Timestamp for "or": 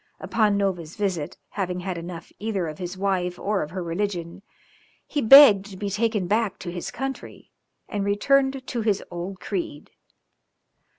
3.37-3.61